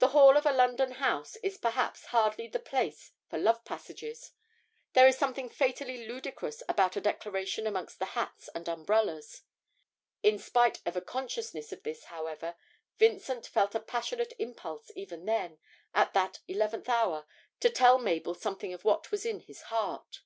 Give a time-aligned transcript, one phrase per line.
[0.00, 4.32] The hall of a London house is perhaps hardly the place for love passages
[4.94, 9.42] there is something fatally ludicrous about a declaration amongst the hats and umbrellas.
[10.24, 12.56] In spite of a consciousness of this, however,
[12.98, 15.60] Vincent felt a passionate impulse even then,
[15.94, 17.24] at that eleventh hour,
[17.60, 20.22] to tell Mabel something of what was in his heart.